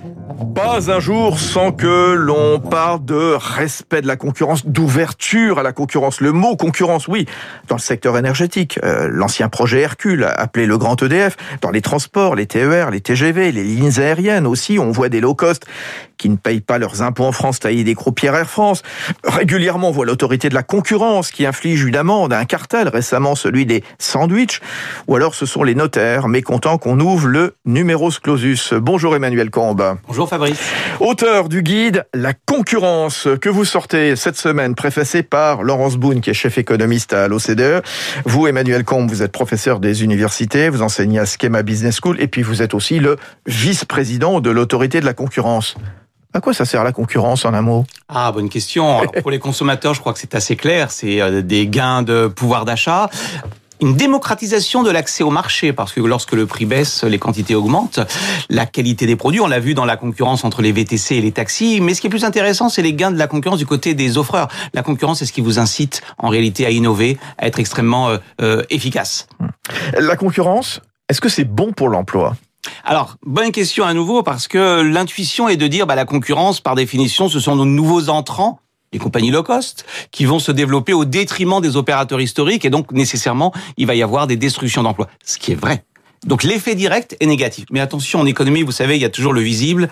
[0.00, 0.47] Thank you.
[0.58, 5.72] Pas un jour sans que l'on parle de respect de la concurrence, d'ouverture à la
[5.72, 6.20] concurrence.
[6.20, 7.26] Le mot concurrence, oui,
[7.68, 12.34] dans le secteur énergétique, euh, l'ancien projet Hercule, appelé le grand EDF, dans les transports,
[12.34, 15.64] les TER, les TGV, les lignes aériennes aussi, on voit des low cost
[16.16, 18.82] qui ne payent pas leurs impôts en France tailler des croupières Air France.
[19.22, 23.36] Régulièrement, on voit l'autorité de la concurrence qui inflige une amende à un cartel, récemment
[23.36, 24.60] celui des sandwichs,
[25.06, 28.74] ou alors ce sont les notaires mécontents qu'on ouvre le numerus clausus.
[28.74, 29.98] Bonjour Emmanuel Combe.
[30.08, 30.47] Bonjour Fabrice.
[31.00, 36.30] Auteur du guide La concurrence que vous sortez cette semaine, préfacé par Laurence Boone, qui
[36.30, 37.82] est chef économiste à l'OCDE.
[38.24, 42.28] Vous, Emmanuel Combe, vous êtes professeur des universités, vous enseignez à Schema Business School, et
[42.28, 43.16] puis vous êtes aussi le
[43.46, 45.76] vice-président de l'autorité de la concurrence.
[46.34, 47.86] À quoi ça sert la concurrence en un mot?
[48.08, 48.98] Ah, bonne question.
[48.98, 50.90] Alors, pour les consommateurs, je crois que c'est assez clair.
[50.90, 53.08] C'est euh, des gains de pouvoir d'achat
[53.80, 58.00] une démocratisation de l'accès au marché, parce que lorsque le prix baisse, les quantités augmentent,
[58.48, 61.32] la qualité des produits, on l'a vu dans la concurrence entre les VTC et les
[61.32, 63.94] taxis, mais ce qui est plus intéressant, c'est les gains de la concurrence du côté
[63.94, 64.48] des offreurs.
[64.74, 68.18] La concurrence, c'est ce qui vous incite en réalité à innover, à être extrêmement euh,
[68.40, 69.26] euh efficace.
[69.98, 72.36] La concurrence, est-ce que c'est bon pour l'emploi?
[72.84, 76.74] Alors, bonne question à nouveau, parce que l'intuition est de dire, bah, la concurrence, par
[76.74, 78.60] définition, ce sont nos nouveaux entrants
[78.92, 82.92] les compagnies low cost, qui vont se développer au détriment des opérateurs historiques, et donc
[82.92, 85.08] nécessairement, il va y avoir des destructions d'emplois.
[85.24, 85.84] Ce qui est vrai.
[86.26, 87.66] Donc l'effet direct est négatif.
[87.70, 89.88] Mais attention, en économie, vous savez, il y a toujours le visible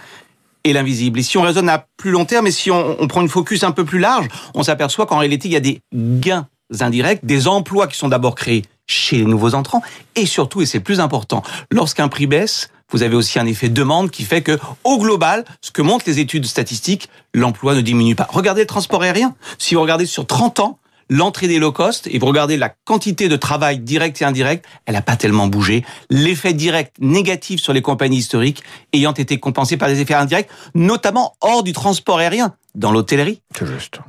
[0.64, 1.20] et l'invisible.
[1.20, 3.70] Et si on raisonne à plus long terme, et si on, prend une focus un
[3.70, 6.48] peu plus large, on s'aperçoit qu'en réalité, il y a des gains
[6.80, 9.82] indirects, des emplois qui sont d'abord créés chez les nouveaux entrants,
[10.14, 14.10] et surtout, et c'est plus important, lorsqu'un prix baisse, vous avez aussi un effet demande
[14.10, 18.28] qui fait que, au global, ce que montrent les études statistiques, l'emploi ne diminue pas.
[18.30, 19.34] Regardez le transport aérien.
[19.58, 20.78] Si vous regardez sur 30 ans,
[21.08, 24.94] l'entrée des low cost et vous regardez la quantité de travail direct et indirect, elle
[24.94, 25.84] n'a pas tellement bougé.
[26.10, 28.62] L'effet direct négatif sur les compagnies historiques
[28.92, 33.40] ayant été compensé par des effets indirects, notamment hors du transport aérien dans l'hôtellerie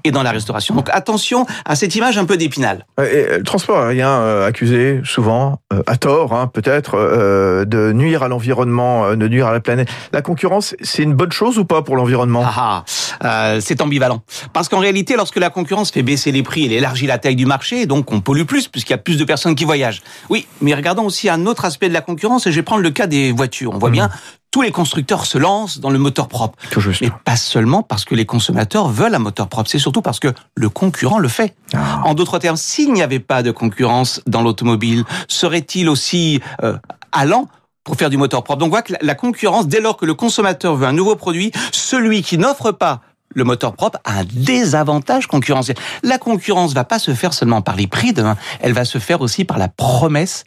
[0.04, 0.76] et dans la restauration.
[0.76, 2.86] Donc attention à cette image un peu d'épinal.
[2.98, 8.28] le transport aérien euh, accusé souvent, euh, à tort hein, peut-être, euh, de nuire à
[8.28, 9.90] l'environnement, de nuire à la planète.
[10.12, 12.44] La concurrence, c'est une bonne chose ou pas pour l'environnement?
[12.46, 12.84] Ah,
[13.22, 14.22] ah C'est ambivalent.
[14.54, 17.46] Parce qu'en réalité, lorsque la concurrence fait baisser les prix, elle élargit la taille du
[17.46, 20.02] marché, donc on pollue plus puisqu'il y a plus de personnes qui voyagent.
[20.30, 22.92] Oui, mais regardons aussi un autre aspect de la concurrence et je vais prendre le
[22.92, 23.74] cas des voitures.
[23.74, 23.94] On voit mmh.
[23.94, 24.10] bien
[24.52, 26.58] tous les constructeurs se lancent dans le moteur propre.
[27.02, 30.34] Mais pas seulement parce que les consommateurs veulent un moteur propre, c'est surtout parce que
[30.56, 31.56] le concurrent le fait.
[31.74, 32.02] Ah.
[32.06, 36.78] En d'autres termes, s'il n'y avait pas de concurrence dans l'automobile, serait-il aussi euh,
[37.12, 37.48] allant
[37.84, 38.60] pour faire du moteur propre?
[38.60, 41.52] Donc on voit que la concurrence, dès lors que le consommateur veut un nouveau produit,
[41.72, 43.02] celui qui n'offre pas
[43.36, 45.78] le moteur propre a un désavantage concurrentiel.
[46.04, 49.22] La concurrence va pas se faire seulement par les prix demain, elle va se faire
[49.22, 50.46] aussi par la promesse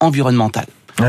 [0.00, 0.66] environnementale.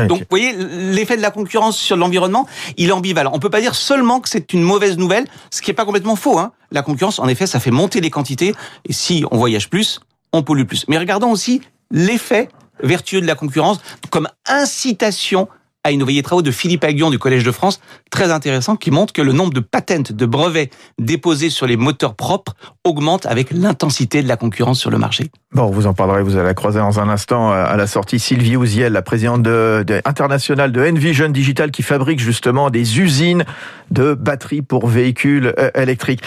[0.08, 3.30] Donc, vous voyez, l'effet de la concurrence sur l'environnement, il est ambivalent.
[3.34, 6.16] On peut pas dire seulement que c'est une mauvaise nouvelle, ce qui est pas complètement
[6.16, 6.38] faux.
[6.38, 6.52] Hein.
[6.70, 8.54] La concurrence, en effet, ça fait monter les quantités,
[8.88, 10.00] et si on voyage plus,
[10.32, 10.84] on pollue plus.
[10.88, 11.60] Mais regardons aussi
[11.90, 12.48] l'effet
[12.82, 13.78] vertueux de la concurrence
[14.10, 15.48] comme incitation
[15.84, 16.12] à innover.
[16.12, 19.32] Les travaux de Philippe Aguillon du Collège de France, très intéressant, qui montrent que le
[19.32, 22.54] nombre de patentes, de brevets déposés sur les moteurs propres
[22.84, 25.30] augmente avec l'intensité de la concurrence sur le marché.
[25.52, 28.18] Bon, vous en parlerez, vous allez la croiser dans un instant euh, à la sortie.
[28.18, 33.44] Sylvie Ouziel, la présidente de, de, internationale de Envision Digital, qui fabrique justement des usines
[33.90, 36.22] de batteries pour véhicules euh, électriques.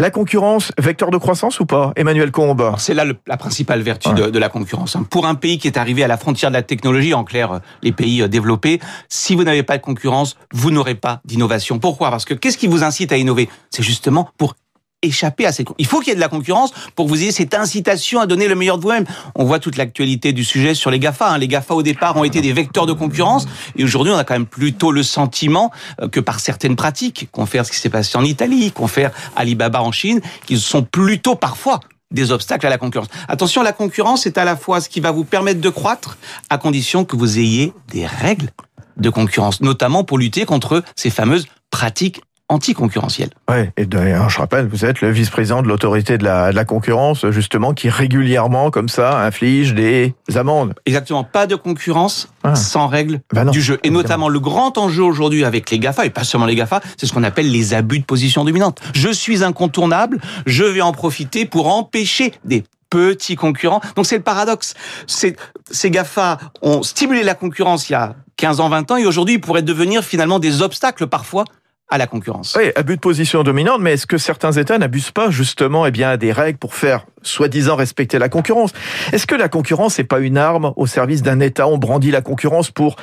[0.00, 4.38] La concurrence, vecteur de croissance ou pas Emmanuel Combe C'est là la principale vertu de,
[4.38, 4.96] la concurrence.
[4.96, 5.04] Hein.
[5.10, 7.58] Pour un pays qui est arrivé à la frontière de la technologie, en clair, euh,
[7.82, 11.78] les pays euh, développés, si vous n'avez pas de concurrence, vous n'aurez pas d'innovation.
[11.78, 12.08] Pourquoi?
[12.10, 13.50] Parce que qu'est-ce qui vous incite à innover?
[13.68, 14.54] C'est justement pour
[15.02, 15.64] échapper à ces...
[15.78, 18.26] Il faut qu'il y ait de la concurrence pour que vous ayez cette incitation à
[18.26, 19.04] donner le meilleur de vous-même.
[19.34, 21.32] On voit toute l'actualité du sujet sur les GAFA.
[21.32, 21.38] Hein.
[21.38, 23.46] Les GAFA, au départ, ont été des vecteurs de concurrence.
[23.76, 27.46] Et aujourd'hui, on a quand même plutôt le sentiment euh, que par certaines pratiques, qu'on
[27.46, 31.34] fait ce qui s'est passé en Italie, qu'on fait Alibaba en Chine, qu'ils sont plutôt
[31.34, 33.08] parfois des obstacles à la concurrence.
[33.28, 36.18] Attention, la concurrence est à la fois ce qui va vous permettre de croître,
[36.48, 38.50] à condition que vous ayez des règles
[38.96, 43.30] de concurrence, notamment pour lutter contre ces fameuses pratiques anticoncurrentiel.
[43.48, 46.64] Oui, et d'ailleurs, je rappelle, vous êtes le vice-président de l'autorité de la, de la,
[46.64, 50.74] concurrence, justement, qui régulièrement, comme ça, inflige des amendes.
[50.84, 52.56] Exactement, pas de concurrence ah.
[52.56, 53.78] sans règles bah du jeu.
[53.84, 57.06] Et notamment, le grand enjeu aujourd'hui avec les GAFA, et pas seulement les GAFA, c'est
[57.06, 58.80] ce qu'on appelle les abus de position dominante.
[58.94, 63.80] Je suis incontournable, je vais en profiter pour empêcher des petits concurrents.
[63.94, 64.74] Donc c'est le paradoxe.
[65.06, 65.36] Ces,
[65.70, 69.34] ces GAFA ont stimulé la concurrence il y a 15 ans, 20 ans, et aujourd'hui,
[69.34, 71.44] ils pourraient devenir finalement des obstacles parfois
[71.90, 72.56] à la concurrence.
[72.58, 76.16] Oui, abus de position dominante, mais est-ce que certains États n'abusent pas justement eh bien,
[76.16, 78.72] des règles pour faire soi-disant respecter la concurrence?
[79.12, 81.66] Est-ce que la concurrence n'est pas une arme au service d'un État?
[81.66, 82.96] On brandit la concurrence pour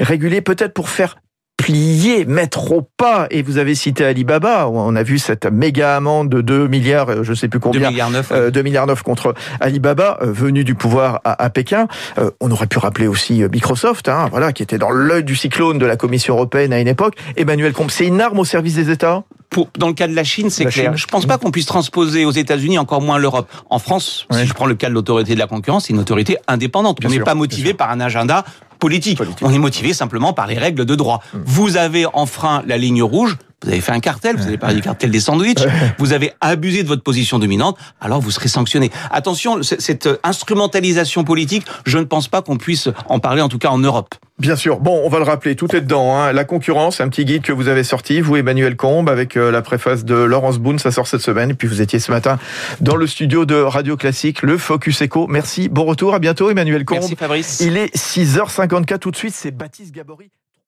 [0.00, 1.16] réguler, peut-être pour faire
[1.62, 3.26] plier, mettre au pas.
[3.30, 4.68] Et vous avez cité Alibaba.
[4.68, 7.80] On a vu cette méga amende de 2 milliards, euh, je ne sais plus combien.
[7.82, 8.32] 2 milliards 9.
[8.32, 11.86] Euh, 2 milliards 9 contre Alibaba, euh, venu du pouvoir à, à Pékin.
[12.18, 15.36] Euh, on aurait pu rappeler aussi euh, Microsoft, hein, voilà, qui était dans l'œil du
[15.36, 17.14] cyclone de la Commission européenne à une époque.
[17.36, 19.22] Emmanuel Combe, c'est une arme au service des États?
[19.50, 20.90] Pour, dans le cas de la Chine, c'est La clair.
[20.92, 20.96] Chine.
[20.96, 23.50] Je pense pas qu'on puisse transposer aux États-Unis, encore moins l'Europe.
[23.68, 26.38] En France, si je prends le cas de l'autorité de la concurrence, c'est une autorité
[26.48, 27.00] indépendante.
[27.00, 28.44] Bien on n'est pas motivé par un agenda
[28.82, 29.18] politique.
[29.18, 29.46] Politique.
[29.46, 31.22] On est motivé simplement par les règles de droit.
[31.32, 33.36] Vous avez enfreint la ligne rouge.
[33.62, 35.64] Vous avez fait un cartel, vous avez parlé du cartel des sandwichs,
[35.98, 38.90] vous avez abusé de votre position dominante, alors vous serez sanctionné.
[39.10, 43.68] Attention, cette instrumentalisation politique, je ne pense pas qu'on puisse en parler, en tout cas
[43.68, 44.14] en Europe.
[44.38, 44.80] Bien sûr.
[44.80, 46.16] Bon, on va le rappeler, tout est dedans.
[46.16, 46.32] Hein.
[46.32, 49.62] La concurrence, un petit guide que vous avez sorti, vous, Emmanuel Combe, avec euh, la
[49.62, 51.50] préface de Laurence Boone, ça sort cette semaine.
[51.50, 52.40] Et puis vous étiez ce matin
[52.80, 55.28] dans le studio de Radio Classique, le Focus Echo.
[55.28, 56.98] Merci, bon retour, à bientôt, Emmanuel Combe.
[56.98, 57.60] Merci Fabrice.
[57.60, 60.30] Il est 6h54 tout de suite, c'est Baptiste Gabory.